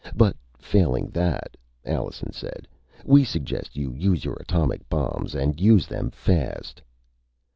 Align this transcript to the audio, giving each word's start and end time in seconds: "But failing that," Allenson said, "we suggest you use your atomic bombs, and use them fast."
"But 0.15 0.35
failing 0.57 1.11
that," 1.11 1.55
Allenson 1.85 2.31
said, 2.33 2.67
"we 3.05 3.23
suggest 3.23 3.77
you 3.77 3.93
use 3.93 4.25
your 4.25 4.33
atomic 4.39 4.89
bombs, 4.89 5.35
and 5.35 5.61
use 5.61 5.85
them 5.85 6.09
fast." 6.09 6.81